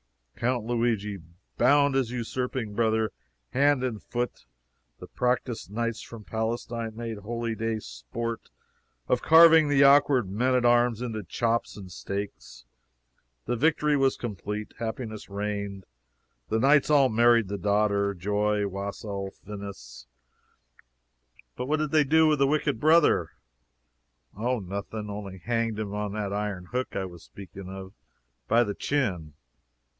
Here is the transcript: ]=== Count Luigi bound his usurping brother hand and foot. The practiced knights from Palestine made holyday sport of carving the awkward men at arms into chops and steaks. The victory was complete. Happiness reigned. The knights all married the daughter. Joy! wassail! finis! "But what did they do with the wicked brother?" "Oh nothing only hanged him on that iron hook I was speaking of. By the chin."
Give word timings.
]=== 0.41 0.41
Count 0.41 0.65
Luigi 0.65 1.19
bound 1.59 1.93
his 1.93 2.09
usurping 2.09 2.73
brother 2.73 3.11
hand 3.51 3.83
and 3.83 4.01
foot. 4.01 4.47
The 4.97 5.05
practiced 5.05 5.69
knights 5.69 6.01
from 6.01 6.23
Palestine 6.23 6.95
made 6.95 7.19
holyday 7.19 7.77
sport 7.77 8.49
of 9.07 9.21
carving 9.21 9.69
the 9.69 9.83
awkward 9.83 10.27
men 10.27 10.55
at 10.55 10.65
arms 10.65 11.03
into 11.03 11.21
chops 11.21 11.77
and 11.77 11.91
steaks. 11.91 12.65
The 13.45 13.55
victory 13.55 13.95
was 13.95 14.17
complete. 14.17 14.73
Happiness 14.79 15.29
reigned. 15.29 15.85
The 16.49 16.57
knights 16.57 16.89
all 16.89 17.09
married 17.09 17.47
the 17.47 17.59
daughter. 17.59 18.15
Joy! 18.15 18.65
wassail! 18.65 19.29
finis! 19.45 20.07
"But 21.55 21.67
what 21.67 21.77
did 21.77 21.91
they 21.91 22.03
do 22.03 22.25
with 22.25 22.39
the 22.39 22.47
wicked 22.47 22.79
brother?" 22.79 23.29
"Oh 24.35 24.57
nothing 24.57 25.07
only 25.11 25.37
hanged 25.37 25.77
him 25.77 25.93
on 25.93 26.13
that 26.13 26.33
iron 26.33 26.65
hook 26.71 26.95
I 26.95 27.05
was 27.05 27.21
speaking 27.21 27.69
of. 27.69 27.93
By 28.47 28.63
the 28.63 28.73
chin." 28.73 29.35